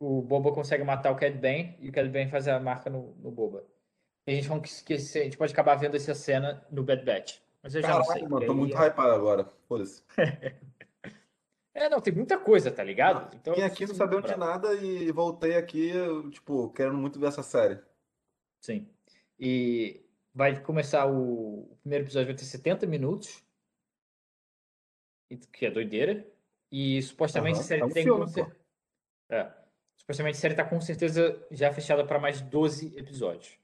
[0.00, 3.14] o Boba consegue matar o Cad Bane e o Cad Bane faz a marca no,
[3.18, 3.62] no Boba.
[4.26, 7.40] E a gente, que esse- a gente pode acabar vendo essa cena no Bad Batch.
[7.62, 8.22] Mas eu já não sei.
[8.22, 9.44] Mano, tô muito é- hypado agora.
[9.68, 10.02] Foda-se.
[11.74, 13.34] É, não, tem muita coisa, tá ligado?
[13.34, 15.90] Então, Vim aqui não sabendo de nada e voltei aqui,
[16.30, 17.80] tipo, querendo muito ver essa série.
[18.60, 18.88] Sim.
[19.38, 23.42] E vai começar o, o primeiro episódio vai ter 70 minutos.
[25.52, 26.26] Que é doideira.
[26.70, 28.56] E supostamente Aham, a série é um tem filme, cer-
[29.30, 29.52] É.
[29.96, 33.58] Supostamente a série tá com certeza já fechada para mais 12 episódios.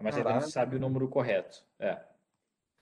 [0.00, 1.64] Mas ainda não sabe o número correto.
[1.78, 2.02] É.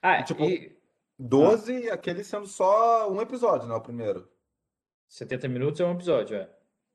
[0.01, 0.79] Ah, E, tipo, e
[1.19, 3.75] 12 e aquele sendo só um episódio, né?
[3.75, 4.31] O primeiro.
[5.09, 6.51] 70 minutos é um episódio, é.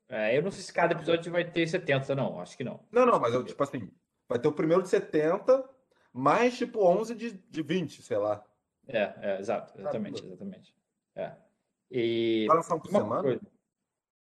[0.08, 2.40] É, eu não sei se cada episódio vai ter 70, não.
[2.40, 2.80] Acho que não.
[2.92, 3.90] Não, não, mas eu, tipo assim,
[4.28, 5.68] vai ter o primeiro de 70,
[6.12, 8.44] mais tipo 11 de, de 20, sei lá.
[8.86, 10.74] É, é, exato, exatamente, exatamente.
[11.16, 11.32] É.
[11.90, 13.22] E Vai lançar um por semana?
[13.22, 13.40] coisa,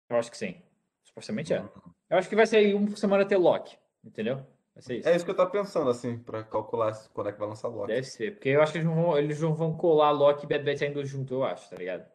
[0.09, 0.61] eu acho que sim.
[1.03, 1.63] Supostamente é.
[2.09, 4.37] Eu acho que vai ser um por semana ter Loki, entendeu?
[4.73, 5.09] Vai ser isso.
[5.09, 7.87] É isso que eu tava pensando, assim, pra calcular quando é que vai lançar Loki.
[7.87, 10.47] Deve ser, porque eu acho que eles não vão, eles não vão colar Loki e
[10.47, 12.12] Bad Batch ainda junto, eu acho, tá ligado?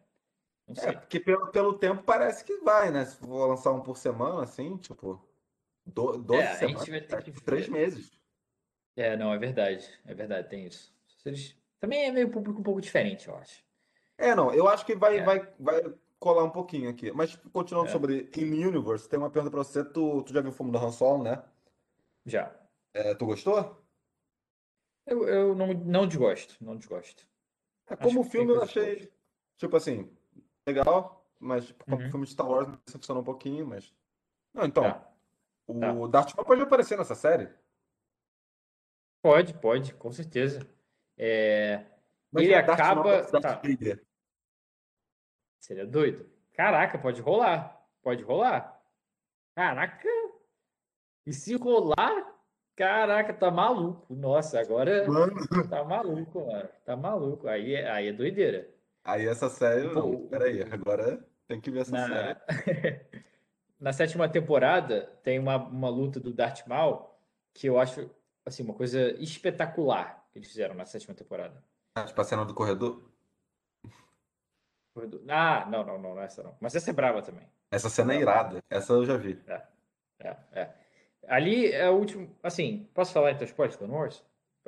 [0.69, 0.93] Não É, sei.
[0.97, 3.05] porque pelo, pelo tempo parece que vai, né?
[3.07, 5.27] Se for lançar um por semana, assim, tipo,
[5.87, 8.21] do, 12 É, semanas, é, tipo, três meses.
[8.95, 9.89] É, não, é verdade.
[10.05, 10.95] É verdade, tem isso.
[11.25, 13.65] Eles- Também é meio público um pouco diferente, eu acho.
[14.19, 15.25] É, não, eu acho que vai, É.
[15.25, 17.13] vai, vai colar um pouquinho aqui.
[17.13, 17.93] Mas, tipo, continuando É.
[17.93, 19.85] sobre In Universe, tem uma pergunta pra você.
[19.85, 21.43] Tu, tu já viu o filme do Han Solo, né?
[22.27, 22.55] Já.
[22.93, 23.81] É, tu gostou?
[25.07, 27.27] Eu, eu não, não desgosto, não desgosto.
[27.87, 29.11] É, Acho como tem filme eu achei,
[29.57, 30.11] tipo assim,
[30.69, 32.11] legal, mas tipo, como Uhum.
[32.11, 33.93] filme de Star Wars me decepcionou um pouquinho, mas...
[34.55, 35.93] Não, então, Tá.
[35.93, 37.49] o Darth Maul pode aparecer nessa série?
[39.23, 40.61] Pode, pode, com certeza.
[41.17, 41.85] É,
[42.31, 43.61] Mas Ele é Maul acaba- tá.
[45.61, 46.29] Seria doido.
[46.53, 47.77] Caraca, pode rolar.
[48.03, 48.81] pode rolar.
[49.55, 50.09] Caraca!
[51.27, 52.35] E se rolar,
[52.77, 54.15] caraca, tá maluco.
[54.15, 55.35] Nossa, agora Mano,
[55.69, 56.69] tá maluco, mano.
[56.85, 57.49] Tá maluco.
[57.49, 58.69] Aí, é- aí é doideira.
[59.05, 63.01] Aí essa série, Pô, não, peraí, agora tem que ver essa Na, série.
[63.81, 67.09] na sétima temporada tem uma, uma luta do Darth Maul
[67.55, 68.11] que eu acho
[68.45, 71.63] assim uma coisa espetacular que eles fizeram na sétima temporada.
[71.95, 73.11] Ah, Tipo a cena do corredor.
[75.29, 76.57] Ah, não, não, não, não é essa não.
[76.61, 77.47] Mas essa é brava também.
[77.71, 78.63] Essa cena é irada.
[78.69, 79.41] Essa eu já vi.
[80.19, 80.75] É, é.
[81.29, 82.35] Ali é o último.
[82.43, 84.25] Assim, posso falar então spoiler de Clone Wars?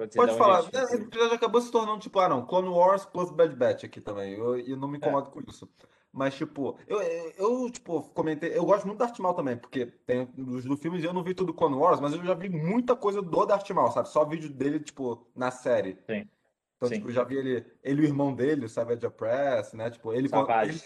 [0.09, 0.59] Pode falar.
[0.73, 3.85] É, eles- Esse episódio acabou se tornando, tipo, ah, não, Clone Wars plus Bad Batch
[3.85, 4.35] aqui também.
[4.35, 5.69] Eu, eu não me incomodo com isso.
[6.13, 8.57] Mas, tipo, eu, eu, tipo, comentei.
[8.57, 11.35] Eu gosto muito do Darth Maul também, porque tem dos do filmes eu não vi
[11.35, 14.09] tudo Clone Wars, mas eu já vi muita coisa do Darth Maul, sabe?
[14.09, 15.97] Só vídeo dele, tipo, na série.
[16.09, 16.29] Sim.
[16.77, 16.97] Então, Sim.
[16.97, 19.89] tipo, eu já vi ele, ele e o irmão dele, o Savage Press, né?
[19.91, 20.71] Tipo, ele Savage.
[20.71, 20.83] ele-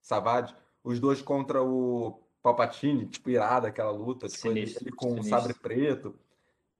[0.00, 5.06] Savage, os dois contra o Palpatine, tipo, irada aquela luta, tipo, ele, Sinistro, ele com
[5.08, 5.38] um sinistro.
[5.40, 6.14] sabre preto.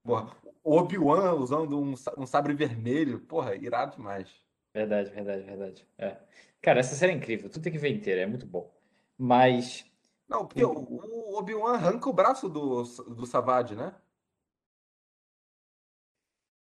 [0.03, 4.31] Porra, o Obi-Wan usando um, um sabre vermelho, porra, irado demais.
[4.73, 5.89] Verdade, verdade, verdade.
[5.99, 6.17] É.
[6.61, 7.51] Cara, essa série é incrível.
[7.51, 8.73] Tu tem que ver inteira, é muito bom.
[9.17, 9.85] Mas
[10.29, 13.95] Não, porque o, o Obi-Wan arranca o braço do, do Savage, né?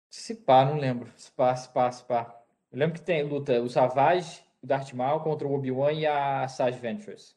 [0.10, 1.12] se pá, não lembro.
[1.18, 2.36] Se pá, se pá, se pá.
[2.72, 6.48] Eu lembro que tem luta o Savage, o Darth Maul contra o Obi-Wan e a
[6.48, 7.36] Sage Ventress.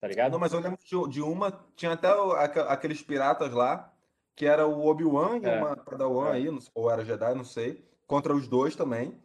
[0.00, 0.32] Tá ligado?
[0.32, 2.08] Não, mas eu lembro de, de uma, tinha até
[2.68, 3.92] aqueles piratas lá,
[4.36, 6.32] que era o Obi-Wan e É, uma Padawan é.
[6.34, 9.22] aí, ou era Jedi, não sei, contra os dois também.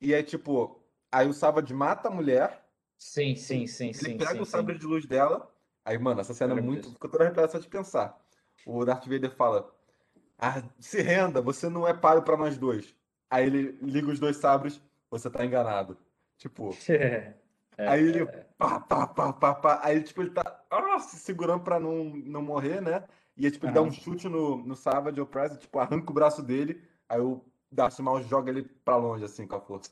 [0.00, 2.64] E aí, tipo, aí o Savage mata a mulher,
[2.98, 4.50] Sim, sim, sim, ele sim, pega sim, o sim.
[4.50, 5.54] sabre de luz dela.
[5.84, 6.92] Aí, mano, essa cena é muito.
[6.92, 8.20] Fica toda arrepiada só de pensar.
[8.64, 9.74] O Darth Vader fala:
[10.38, 12.96] Ah, se renda, você não é páreo pra nós dois.
[13.30, 15.98] Aí ele liga os dois sabres, você tá enganado.
[16.38, 16.86] Tipo,
[17.78, 19.80] É, aí ele é, pá, pá, pá, pá, pá.
[19.84, 23.06] Aí, tipo, ele tá ah, se segurando pra não, não morrer, né?
[23.36, 26.14] E aí, tipo, ele dá um chute no, no Savage Opress, e, tipo, arranca o
[26.14, 26.82] braço dele.
[27.08, 29.90] Aí o Darth Maul joga ele pra longe, assim, com a força.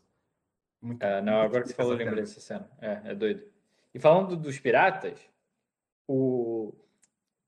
[0.81, 2.71] Muito, é, não, muito agora que você falou, lembrei dessa cena.
[2.81, 3.45] É, é doido.
[3.93, 5.19] E falando dos piratas,
[6.09, 6.73] o,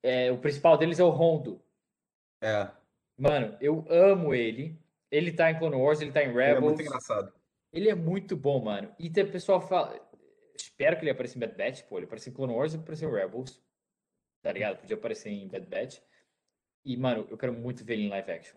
[0.02, 1.60] é, o principal deles é o Rondo.
[2.40, 2.70] É,
[3.16, 4.78] Mano, eu amo ele.
[5.10, 6.80] Ele tá em Clone Wars, ele tá em ele é muito Rebels.
[6.80, 7.32] engraçado.
[7.72, 8.92] Ele é muito bom, mano.
[8.98, 9.98] E tem pessoal fala.
[10.54, 11.96] Espero que ele apareça em Bad Batch, pô.
[11.96, 13.62] Ele apareceu em Clone Wars e apareceu em Rebels.
[14.46, 14.76] Tá ligado?
[14.78, 15.98] Podia aparecer em Bad Batch.
[16.84, 18.56] E, mano, eu quero muito ver ele em live action.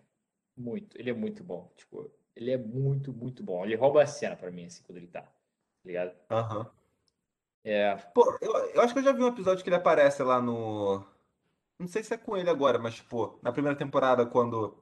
[0.56, 0.96] Muito.
[0.96, 1.68] Ele é muito bom.
[1.76, 3.64] Tipo, ele é muito, muito bom.
[3.64, 5.22] Ele rouba a cena pra mim, assim, quando ele tá.
[5.22, 5.32] Tá
[5.84, 6.14] ligado?
[6.30, 6.70] Aham.
[7.64, 7.96] É.
[8.14, 11.04] Pô, eu, eu acho que eu já vi um episódio que ele aparece lá no.
[11.76, 14.80] Não sei se é com ele agora, mas, tipo, na primeira temporada, quando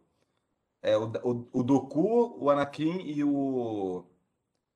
[0.83, 4.05] é, o, o, o Doku, o Anakin e o.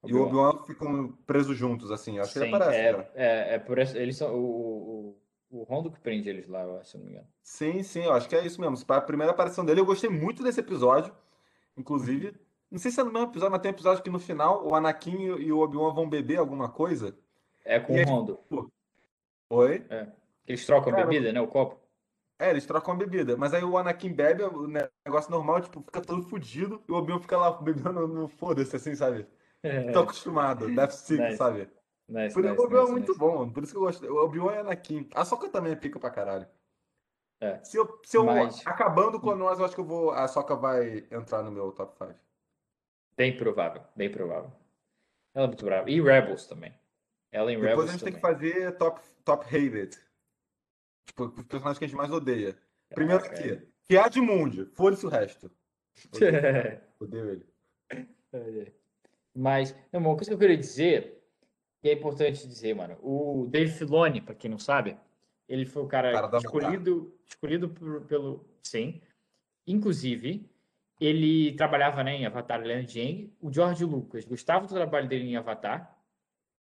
[0.07, 0.64] E o Obi-Wan.
[0.64, 2.16] Ficam presos juntos, assim.
[2.16, 3.99] Eu acho que ele Sim, aparece é, é, é por isso.
[3.99, 4.35] Eles são.
[4.35, 5.02] O,
[5.53, 7.29] o, Rondo que prende eles lá, eu acho, se não me engano.
[7.43, 8.77] Sim, sim, eu acho que é isso mesmo.
[8.88, 11.15] A primeira aparição dele, eu gostei muito desse episódio.
[11.77, 12.35] Inclusive,
[12.71, 14.75] não sei se é no mesmo episódio, mas tem um episódio que no final o
[14.75, 17.17] Anakin e o Obi-Wan vão beber alguma coisa.
[17.65, 18.41] É com o aí, Rondo.
[19.51, 19.85] Oi?
[20.47, 21.41] Eles trocam a Cara, bebida, né?
[21.41, 21.81] O copo.
[22.38, 23.37] É, eles trocam a bebida.
[23.37, 26.83] Mas aí o Anakin bebe, o negócio normal, tipo, fica todo fudido.
[26.88, 29.27] E o Obi-Wan fica lá bebendo no foda-se, assim, sabe?
[29.93, 31.37] Tô acostumado, Death Nice.
[31.37, 31.69] sabe?
[32.12, 33.18] Nice, Por nice, o Obi-Wan é nice, muito nice.
[33.18, 34.07] bom, por isso que eu gosto.
[34.07, 35.09] O Obi-Wan e Anakin.
[35.14, 36.46] A Sokka também é pica pra caralho.
[37.40, 37.62] É.
[37.64, 40.55] Se eu, se eu Mas- acabando Clone Wars, eu acho que eu vou, a Sokka
[40.55, 42.14] vai entrar no meu top 5.
[43.16, 44.53] Bem provável, bem provável.
[45.35, 45.90] Ela é muito brava.
[45.90, 46.72] E Rebels também.
[47.33, 48.37] Ela em Depois Rebels a gente tem que também.
[48.37, 49.98] fazer top, top hated.
[51.07, 52.57] Tipo, os personagens que a gente mais odeia.
[52.94, 55.51] Primeiro Caraca, aqui, que é Admund, foda-se o resto.
[56.14, 56.83] Odeio, é.
[57.01, 58.75] odeio ele.
[59.35, 61.22] Mas, não, uma coisa que eu queria dizer,
[61.83, 64.97] que é importante dizer, mano, o Dave Filoni, pra quem não sabe,
[65.49, 69.01] ele foi o cara, Cara escolhido, escolhido por- pelo, sim.
[69.66, 70.49] Inclusive,
[71.01, 73.33] ele trabalhava, né, em Avatar Land Jang.
[73.40, 75.99] O George Lucas gostava do trabalho dele em Avatar.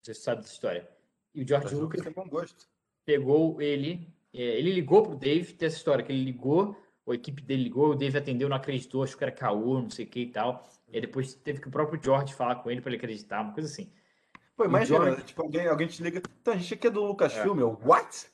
[0.04, 0.89] Você sabe dessa história.
[1.34, 2.67] E o George Mas Lucas tem bom gosto.
[3.06, 6.76] pegou ele, é, ele ligou pro Dave, tem essa história, que ele ligou,
[7.08, 10.04] a equipe dele ligou, o Dave atendeu, não acreditou, achou que era caô, não sei
[10.06, 10.67] o que e tal.
[10.89, 13.54] E aí depois teve que o próprio George falar com ele para ele acreditar, uma
[13.54, 13.89] coisa assim.
[14.58, 16.22] Pô, imagina, George- tipo, alguém, alguém te liga.
[16.41, 18.28] Então, a gente aqui é do Lucasfilm, eu, what?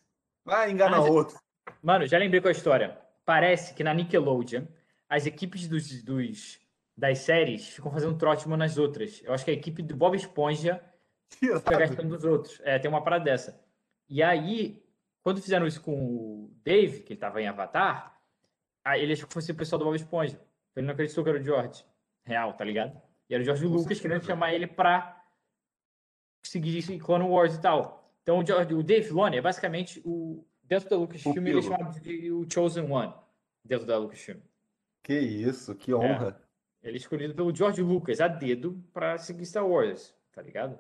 [0.46, 1.38] Vai enganar Ah, já- outro.
[1.82, 2.98] Mano, já lembrei é a história.
[3.26, 4.64] Parece que na Nickelodeon,
[5.10, 6.60] as equipes dos, dos,
[6.98, 9.22] das séries ficam fazendo trote uma nas outras.
[9.24, 10.82] Eu acho que a equipe do Bob Esponja
[11.30, 11.80] fica Tirado.
[11.80, 12.62] gastando dos outros.
[12.64, 13.60] É, tem uma parada dessa.
[14.10, 14.84] E aí,
[15.22, 18.18] quando fizeram isso com o Dave, que ele tava em Avatar,
[18.84, 20.40] aí ele achou que fosse o pessoal do Bob Esponja.
[20.76, 21.86] Ele não acreditou que era o George.
[22.26, 23.00] Real, tá ligado?
[23.30, 25.23] E era o George Com Lucas querendo chamar ele pra
[26.44, 28.12] seguir isso em Clone Wars e tal.
[28.22, 30.46] Então o, Dave Filoni é basicamente o.
[30.64, 33.14] Dentro da Lucasfilm, ele é chamado de o Chosen One.
[33.64, 34.40] Dentro da Lucasfilm.
[35.04, 36.42] Que isso, que honra.
[36.82, 40.80] Ele é escolhido pelo George Lucas a dedo pra seguir Star Wars, tá ligado?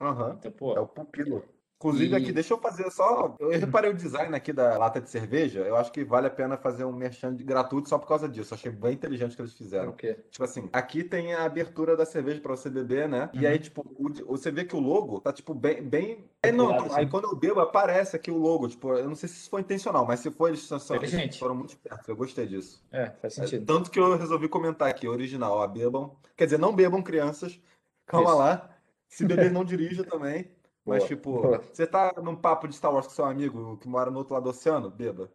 [0.00, 0.36] Aham.
[0.38, 0.76] Então, pô.
[0.76, 1.44] É o pupilo.
[1.78, 3.36] Inclusive, E- aqui, deixa eu fazer só.
[3.38, 5.60] Eu reparei o design aqui da lata de cerveja.
[5.60, 8.54] Eu acho que vale a pena fazer um merchan gratuito só por causa disso.
[8.54, 9.90] Achei bem inteligente o que eles É fizeram.
[9.90, 10.16] o quê?
[10.30, 13.28] Tipo assim, aqui tem a abertura da cerveja pra você beber, né?
[13.34, 13.48] E Uhum.
[13.50, 15.82] aí, tipo, o- você vê que o logo tá, tipo, bem.
[15.82, 16.24] bem...
[16.42, 17.10] Aí, não, Calculado, aí assim.
[17.10, 18.68] quando eu bebo, aparece aqui o logo.
[18.68, 21.38] Tipo, eu não sei se isso foi intencional, mas se foi, eles, são, eles Inteligente.
[21.38, 22.08] foram muito espertos.
[22.08, 22.82] Eu gostei disso.
[22.90, 23.66] É, faz sentido.
[23.66, 26.16] Tanto que eu resolvi comentar aqui, original, ó, bebam.
[26.36, 27.60] Quer dizer, não bebam crianças.
[28.06, 28.38] Calma Isso.
[28.38, 28.70] lá.
[29.08, 30.50] Se beber, não dirija também.
[30.86, 31.58] Mas, Boa, tipo, boa.
[31.58, 34.44] você tá num papo de Star Wars com seu amigo que mora no outro lado
[34.44, 35.32] do oceano, beba.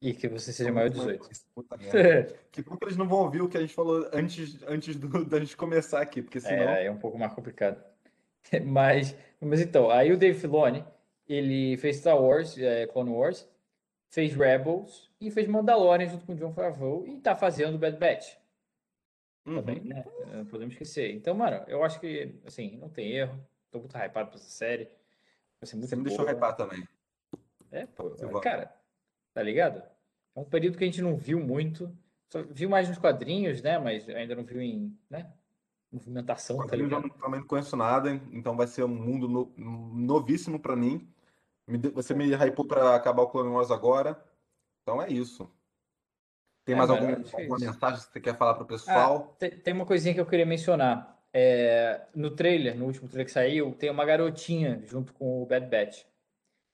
[0.00, 1.28] E que você seja maior de 18.
[1.54, 2.38] Puta merda.
[2.52, 5.08] Que bom que eles não vão ouvir o que a gente falou antes, antes do,
[5.24, 6.68] da gente começar aqui, porque senão.
[6.68, 7.82] É, é um pouco mais complicado.
[8.64, 10.84] Mas, mas então, aí o Dave Filoni,
[11.28, 13.48] ele fez Star Wars, é, Clone Wars,
[14.08, 18.36] fez Rebels e fez Mandalorian junto com o John Favreau e tá fazendo Bad Batch
[19.46, 19.56] Uhum.
[19.56, 20.04] também, né?
[20.32, 21.12] Não podemos esquecer.
[21.14, 23.40] Então, mano, eu acho que, assim, não tem erro.
[23.70, 24.84] Tô muito hypado pra essa série.
[25.60, 26.32] Vai ser muito Você me deixou boa.
[26.36, 26.86] hypar também.
[27.70, 28.40] É, pô, Silvano.
[28.40, 28.74] cara,
[29.34, 29.82] tá ligado?
[30.34, 31.96] É um período que a gente não viu muito.
[32.30, 33.78] Só viu mais nos quadrinhos, né?
[33.78, 35.32] Mas ainda não viu em, né?
[35.90, 37.02] Movimentação, tá eu ligado?
[37.02, 39.52] não- também não conheço nada, então vai ser um mundo no-
[39.94, 41.12] novíssimo pra mim.
[41.94, 44.22] Você me hypou pra acabar o Clone Wars agora.
[44.82, 45.50] Então é isso.
[46.64, 49.36] Tem É, mais algum- é alguma mensagem que você quer falar pro Ah, pessoal?
[49.38, 51.15] tem, tem uma coisinha que eu queria mencionar.
[51.38, 55.66] É, no trailer, no último trailer que saiu, tem uma garotinha junto com o Bad
[55.66, 56.04] Batch.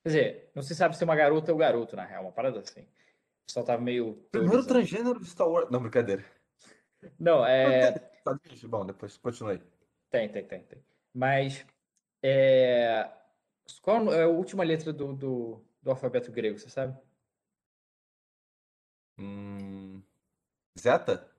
[0.01, 2.61] Quer dizer, não se sabe se é uma garota ou garoto, na real, uma parada
[2.61, 2.87] assim.
[3.45, 4.13] Pessoal tava meio.
[4.31, 4.67] Primeiro teorizando.
[4.73, 5.69] transgênero de Star Wars.
[5.69, 6.23] Não, brincadeira.
[7.19, 7.91] Não, é.
[8.23, 8.39] Sabe?
[8.63, 9.61] Bom, depois continue.
[10.09, 10.81] Tem, tem, tem, tem.
[11.13, 11.65] Mas.
[12.21, 13.11] É...
[13.81, 16.97] Qual é a última letra do, do, do alfabeto grego, você sabe?
[19.19, 20.01] Hum...
[20.79, 21.29] Zeta?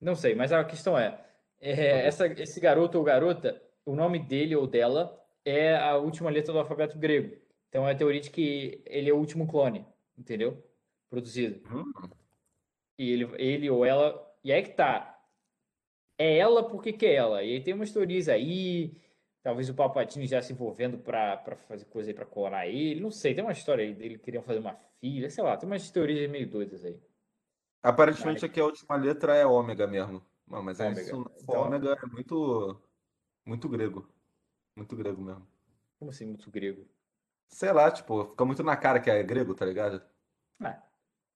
[0.00, 1.22] Não sei, mas a questão é,
[1.62, 6.52] é, essa, esse garoto ou garota, o nome dele ou dela é a última letra
[6.52, 7.36] do alfabeto grego.
[7.68, 9.86] Então é a teoria de que ele é o último clone,
[10.18, 10.62] entendeu?
[11.08, 11.62] Produzido.
[11.70, 12.10] Hum.
[12.98, 14.28] E ele, ele ou ela.
[14.42, 15.08] E aí que tá.
[16.18, 17.42] É ela porque que é ela.
[17.42, 19.00] E aí tem umas teorias aí.
[19.42, 23.00] Talvez o Palpatine já se envolvendo pra, pra fazer coisa aí pra clonar ele.
[23.00, 25.90] Não sei, tem uma história aí dele queriam fazer uma filha, sei lá, tem umas
[25.90, 27.00] teorias meio doidas aí.
[27.82, 30.24] Aparentemente aqui a última letra é ômega mesmo.
[30.46, 31.00] Não, mas é Ômega.
[31.02, 31.30] isso.
[31.42, 32.80] Então- Ômega é muito.
[33.44, 34.08] Muito grego.
[34.76, 35.46] Muito grego mesmo.
[35.98, 36.86] Como assim, muito grego?
[37.48, 40.02] Sei lá, tipo, fica muito na cara que é grego, tá ligado?
[40.60, 40.82] Ah,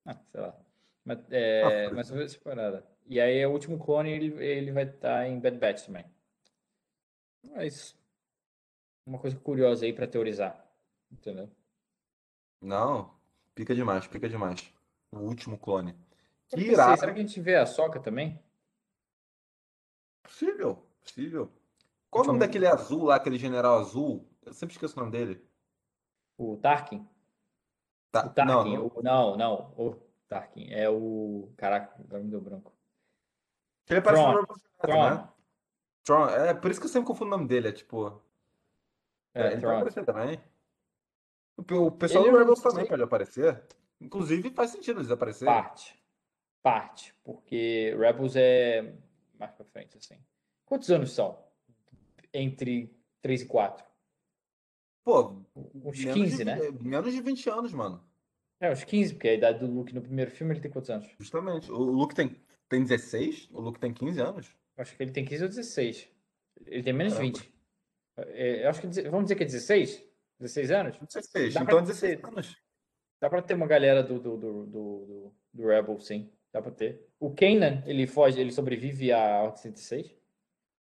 [0.07, 0.57] ah, sei lá.
[1.05, 1.97] Mas, é, Ah, foi.
[1.97, 2.87] mas essa parada.
[3.07, 6.05] E aí, o último clone, ele, ele vai estar em Bad Batch também.
[7.45, 7.69] Então É.
[9.05, 10.65] Uma coisa curiosa aí pra teorizar.
[11.13, 11.49] Entendeu?
[12.61, 13.15] Não,
[13.55, 14.73] pica demais, pica demais.
[15.13, 15.93] O último clone.
[16.49, 16.99] Que pensei, irado.
[16.99, 18.43] será que a gente vê a Soca também?
[20.27, 21.51] Possível, possível.
[22.11, 24.29] Qual o nome daquele azul lá, aquele general azul?
[24.45, 25.45] Eu sempre esqueço o nome dele.
[26.39, 27.07] O Tarkin?
[28.11, 28.53] Tá, O Tarkin.
[28.77, 29.55] não, o- não, não.
[29.77, 29.95] O
[30.29, 30.71] Tarkin.
[30.71, 31.51] É o.
[31.57, 32.73] Caraca, agora me deu branco.
[33.89, 34.41] Ele aparece no Tron.
[34.41, 35.11] Rebels, Tron.
[35.11, 35.29] né?
[36.05, 36.29] Tron.
[36.29, 38.21] É, por isso que eu sempre confundo o nome dele, é tipo.
[39.35, 39.77] É, ele pode Tron.
[39.77, 40.41] aparecer também.
[41.57, 42.89] O pe- o pessoal Ele do Rebels também sei.
[42.89, 43.63] pode aparecer.
[44.01, 45.55] Inclusive, faz sentido eles aparecerem.
[45.55, 46.03] Parte.
[46.63, 47.15] Parte.
[47.25, 48.95] Porque Rebels é
[49.39, 50.19] mais pra frente, assim.
[50.65, 51.45] Quantos anos são?
[52.33, 53.85] Entre 3 e 4?
[55.05, 56.57] Pô, Uns menos 15, de, né?
[56.81, 58.05] menos de 20 anos, mano.
[58.61, 61.09] É, uns 15, porque a idade do Luke no primeiro filme ele tem quantos anos?
[61.19, 61.71] Justamente.
[61.71, 63.49] O Luke tem, tem 16?
[63.53, 64.57] O Luke tem 15 anos?
[64.77, 66.09] Acho que ele tem 15 ou 16.
[66.67, 67.39] Ele tem menos de Caramba.
[67.39, 67.55] 20.
[68.19, 68.87] É, eu acho que.
[69.03, 70.03] Vamos dizer que é 16?
[70.41, 70.99] 16 anos?
[70.99, 71.55] 16.
[71.55, 72.27] Dá então pra é 16 ter.
[72.27, 72.57] anos.
[73.21, 76.33] Dá pra ter uma galera do, do, do, do, do, do Rebel, sim.
[76.53, 77.06] Dá pra ter.
[77.19, 80.15] O Kanan, ele foge, ele sobrevive à Ordem 106.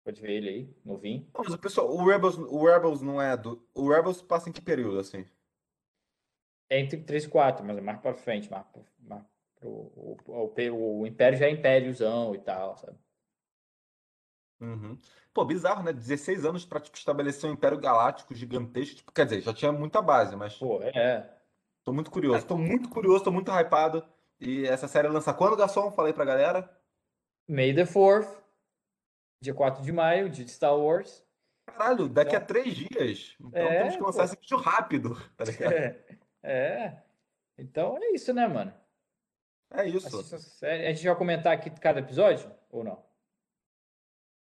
[0.04, 1.28] Pode ver ele aí, novinho.
[1.38, 3.64] Mas o pessoal, o Rebels, o Rebels não é do.
[3.74, 5.26] O Rebels passa em que período, assim?
[6.70, 8.50] É entre 3 e 4, mas é mais pra frente.
[8.50, 8.66] Mais,
[9.00, 9.24] mais
[9.56, 12.98] pro, o, o, o Império já é Impériozão e tal, sabe?
[14.62, 14.98] Uhum.
[15.34, 15.94] Pô, bizarro, né?
[15.94, 18.98] 16 anos pra tipo, estabelecer um Império Galáctico gigantesco.
[18.98, 21.30] Tipo, quer dizer, já tinha muita base, mas Pô, é.
[21.84, 22.46] tô muito curioso.
[22.46, 24.06] Tô muito curioso, tô muito hypado.
[24.40, 25.92] E essa série lança quando, garçom?
[25.92, 26.70] Falei pra galera.
[27.48, 28.42] May the 4th,
[29.42, 31.26] dia 4 de maio, dia de Star Wars.
[31.68, 33.36] Caralho, daqui a Então- três dias.
[33.40, 34.26] Então É, temos que lançar pô.
[34.26, 35.74] esse vídeo rápido, tá ligado?
[35.74, 36.06] É,
[36.44, 37.04] é.
[37.58, 38.74] Então é isso, né, mano?
[39.72, 40.08] É isso.
[40.66, 43.04] A gente vai comentar aqui cada episódio ou não?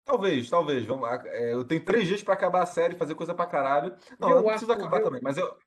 [0.04, 0.84] Talvez, talvez.
[0.86, 1.22] Vamos, lá.
[1.26, 3.96] É, eu tenho três dias pra acabar a série, fazer coisa pra caralho.
[4.18, 5.58] Não, eu não preciso acabar o- também, mas eu.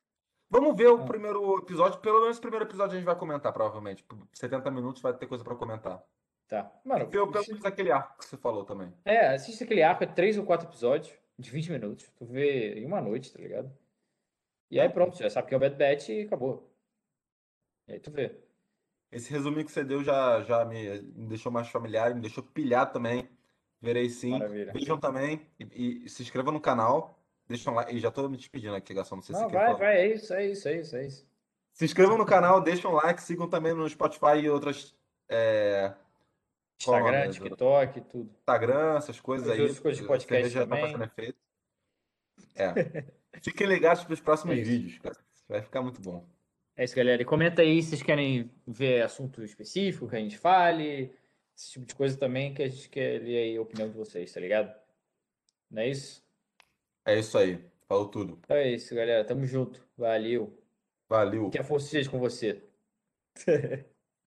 [0.52, 1.06] Vamos ver o Ah.
[1.06, 2.00] primeiro episódio.
[2.02, 4.04] Pelo menos o primeiro episódio a gente vai comentar, provavelmente.
[4.04, 6.04] Por 70 minutos vai ter coisa pra comentar.
[6.48, 6.70] Tá.
[6.84, 8.94] Mano, Pelo, pelo menos aquele arco que você falou também.
[9.06, 12.12] é, assiste aquele arco, é três ou quatro episódios de 20 minutos.
[12.18, 13.72] Tu vê em uma noite, tá ligado?
[14.70, 16.70] E aí pronto, já sabe que é o Bad Batch e acabou.
[17.88, 18.36] E aí tu vê.
[19.10, 23.30] Esse resuminho que você deu já, já me, deixou mais familiar, me deixou pilhado também.
[23.82, 24.32] Verei sim.
[24.32, 24.74] Maravilha.
[24.74, 27.18] Vejam também e, e se inscrevam no canal.
[27.52, 27.92] Deixam lá.
[27.92, 29.16] E já tô me despedindo aqui, Garçom.
[29.16, 31.28] Não sei se Não, quer vai, vai, é isso, é isso, é isso, é isso.
[31.74, 34.94] Se inscrevam no canal, deixem um like, sigam também no Spotify e outras.
[35.30, 35.94] é,
[36.80, 38.30] Instagram, do- TikTok, tudo.
[38.40, 39.62] Instagram, essas coisas As aí.
[39.62, 41.38] outras coisas de podcast cerveja tá fazendo efeito.
[42.56, 42.74] É.
[43.42, 45.16] Fiquem ligados para os próximos É vídeos, cara.
[45.48, 46.26] Vai ficar muito bom.
[46.76, 47.22] É isso, galera.
[47.22, 51.14] E comenta aí se vocês querem ver assunto específico que a gente fale,
[51.56, 54.32] esse tipo de coisa também que a gente quer ler aí a opinião de vocês,
[54.34, 54.74] tá ligado?
[55.70, 56.21] Não é isso?
[57.06, 57.64] É isso aí.
[57.88, 58.40] Falou tudo.
[58.44, 59.26] Então é isso, galera.
[59.26, 59.86] Tamo junto.
[59.98, 60.58] Valeu.
[61.10, 61.50] Valeu.
[61.50, 62.64] Que a força esteja com você.